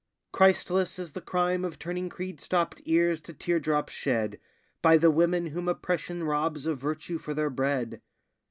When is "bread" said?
7.51-8.01